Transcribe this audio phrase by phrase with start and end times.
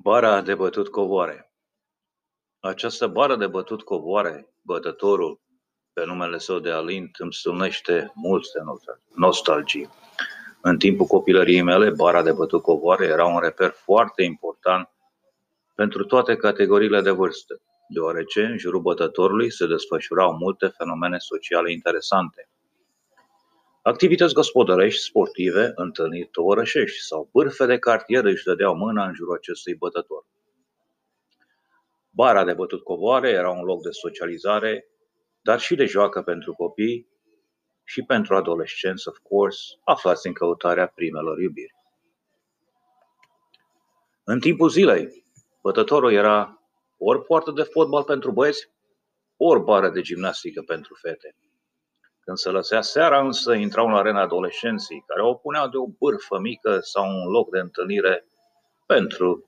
[0.00, 1.52] Bara de bătut covoare.
[2.60, 5.40] Această bară de bătut covoare, bătătorul,
[5.92, 8.58] pe numele său de Alint, îmi stâlnește multe
[9.14, 9.88] nostalgii.
[10.62, 14.90] În timpul copilăriei mele, bara de bătut covoare era un reper foarte important
[15.74, 22.47] pentru toate categoriile de vârstă, deoarece în jurul bătătorului se desfășurau multe fenomene sociale interesante.
[23.82, 29.74] Activități gospodărești, sportive, întâlniri tovărășești sau bârfe de cartier își dădeau mâna în jurul acestui
[29.74, 30.26] bătător.
[32.10, 34.88] Bara de bătut covoare era un loc de socializare,
[35.40, 37.08] dar și de joacă pentru copii
[37.84, 41.74] și pentru adolescenți, of course, aflați în căutarea primelor iubiri.
[44.24, 45.24] În timpul zilei,
[45.62, 46.62] bătătorul era
[46.96, 48.70] ori poartă de fotbal pentru băieți,
[49.36, 51.36] ori bară de gimnastică pentru fete.
[52.28, 56.38] Când se lăsea seara, însă, intrau în arena adolescenții, care o puneau de o bârfă
[56.38, 58.26] mică sau un loc de întâlnire
[58.86, 59.44] pentru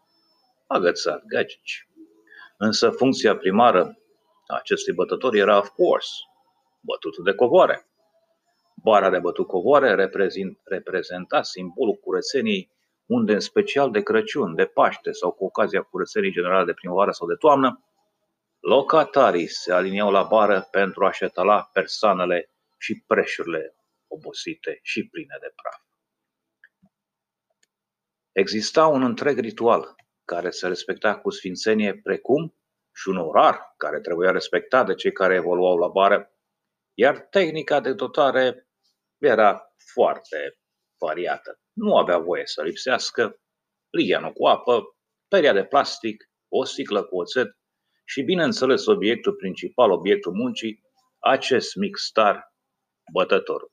[0.66, 1.88] agățat, gagici.
[2.56, 3.98] Însă funcția primară
[4.46, 6.08] a acestui bătător era, of course,
[6.80, 7.86] bătutul de covoare.
[8.74, 10.10] Bara de bătut covoare
[10.64, 12.70] reprezenta simbolul curățeniei,
[13.06, 17.26] unde în special de Crăciun, de Paște sau cu ocazia curățenii generale de primăvară sau
[17.28, 17.84] de toamnă,
[18.60, 25.52] locatarii se aliniau la bară pentru a-și etala persoanele și preșurile obosite și pline de
[25.62, 25.80] praf.
[28.32, 32.54] Exista un întreg ritual care se respecta cu sfințenie precum
[32.92, 36.34] și un orar care trebuia respectat de cei care evoluau la bară,
[36.94, 38.68] iar tehnica de dotare
[39.18, 40.58] era foarte
[40.98, 41.60] variată.
[41.72, 43.40] Nu avea voie să lipsească
[43.90, 44.82] lianul cu apă,
[45.28, 47.58] peria de plastic, o sticlă cu oțet
[48.04, 50.82] și, bineînțeles, obiectul principal, obiectul muncii,
[51.18, 52.49] acest mic star
[53.12, 53.70] bătătorul.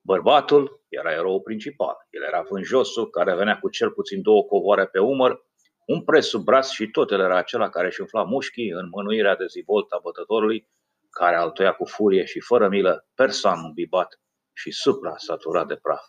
[0.00, 1.96] Bărbatul era eroul principal.
[2.10, 5.44] El era vânjosul care venea cu cel puțin două covoare pe umăr,
[5.86, 9.36] un pres sub braț și tot el era acela care își umfla mușchii în mânuirea
[9.36, 10.68] de zivolta bătătorului,
[11.10, 14.20] care altoia cu furie și fără milă persoană îmbibat
[14.52, 16.02] și supra-saturat de praf.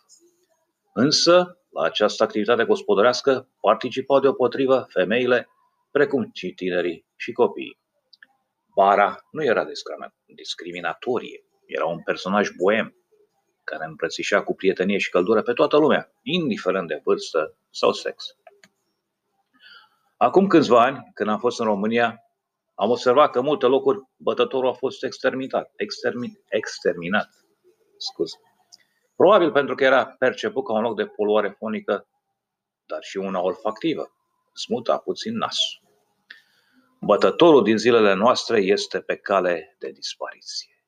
[0.94, 5.48] Însă, la această activitate gospodărească participau deopotrivă femeile,
[5.90, 7.81] precum și tinerii și copiii.
[8.74, 9.66] Bara nu era
[10.24, 12.96] discriminatorie, era un personaj boem
[13.64, 18.36] care îmbrățișa cu prietenie și căldură pe toată lumea, indiferent de vârstă sau sex.
[20.16, 22.22] Acum câțiva ani, când am fost în România,
[22.74, 25.72] am observat că în multe locuri bătătorul a fost exterminat.
[25.76, 27.28] Extermin, exterminat.
[27.96, 28.36] Scuze.
[29.16, 32.08] Probabil pentru că era perceput ca un loc de poluare fonică,
[32.86, 34.12] dar și una olfactivă.
[34.52, 35.81] Smuta puțin nasul.
[37.04, 40.84] Bătătorul din zilele noastre este pe cale de dispariție.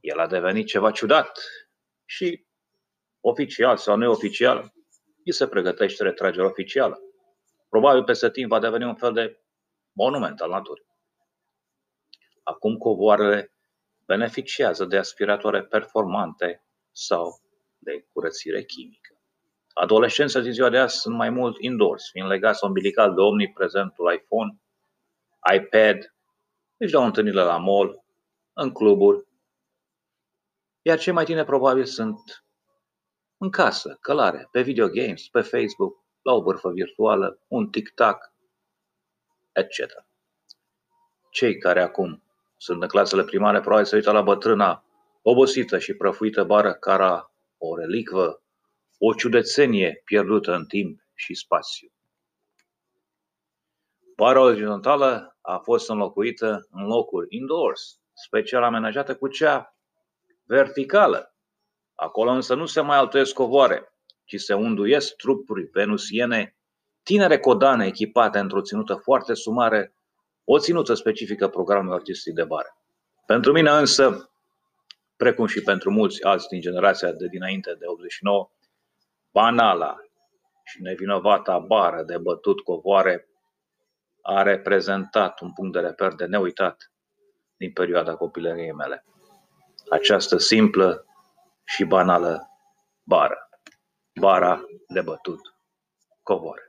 [0.00, 1.38] El a devenit ceva ciudat
[2.04, 2.46] și,
[3.20, 4.72] oficial sau neoficial,
[5.24, 6.98] îi se pregătește retragerea oficială.
[7.68, 9.40] Probabil peste timp va deveni un fel de
[9.92, 10.86] monument al naturii.
[12.42, 13.52] Acum covoarele
[14.06, 17.40] beneficiază de aspiratoare performante sau
[17.78, 19.20] de curățire chimică.
[19.74, 24.60] Adolescenții din ziua de azi sunt mai mult indoors, fiind legați umbilical de omniprezentul iPhone
[25.54, 26.14] iPad,
[26.76, 28.04] își dau întâlnire la mall,
[28.52, 29.26] în cluburi,
[30.82, 32.44] iar cei mai tineri probabil sunt
[33.36, 38.32] în casă, călare, pe videogames, pe Facebook, la o bârfă virtuală, un TikTok,
[39.52, 40.06] etc.
[41.30, 42.22] Cei care acum
[42.56, 44.84] sunt în clasele primare probabil să uită la bătrâna,
[45.22, 48.42] obosită și prăfuită bară cara o relicvă,
[48.98, 51.92] o ciudățenie pierdută în timp și spațiu.
[54.16, 59.76] Bara orizontală a fost înlocuită în locuri indoors, special amenajată cu cea
[60.44, 61.34] verticală.
[61.94, 63.92] Acolo însă nu se mai altuiesc covoare,
[64.24, 66.56] ci se unduiesc trupuri venusiene,
[67.02, 69.94] tinere codane echipate într-o ținută foarte sumare,
[70.44, 72.76] o ținută specifică programului artistic de bară.
[73.26, 74.30] Pentru mine însă,
[75.16, 78.50] precum și pentru mulți alți din generația de dinainte de 89,
[79.32, 79.96] banala
[80.64, 83.28] și nevinovata bară de bătut covoare
[84.28, 86.92] a reprezentat un punct de reper de neuitat
[87.56, 89.04] din perioada copilăriei mele.
[89.90, 91.06] Această simplă
[91.64, 92.48] și banală
[93.02, 93.48] bară.
[94.20, 95.40] Bara de bătut
[96.22, 96.65] covoare.